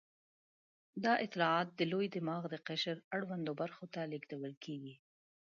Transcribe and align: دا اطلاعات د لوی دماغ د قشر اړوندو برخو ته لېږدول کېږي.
دا 1.03 1.13
اطلاعات 1.25 1.67
د 1.73 1.81
لوی 1.91 2.07
دماغ 2.15 2.43
د 2.49 2.55
قشر 2.67 2.97
اړوندو 3.15 3.51
برخو 3.61 3.85
ته 3.93 4.01
لېږدول 4.11 4.53
کېږي. 4.63 4.95